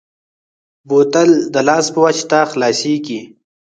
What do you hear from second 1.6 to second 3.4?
لاس په واسطه خلاصېږي.